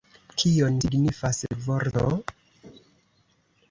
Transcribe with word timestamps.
Kion 0.43 0.79
signifas 0.85 1.43
la 1.53 1.61
vorto? 1.69 2.19